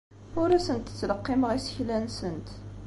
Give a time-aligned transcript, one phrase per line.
[0.41, 2.47] Ur asent-ttleqqimeɣ isekla-nsent.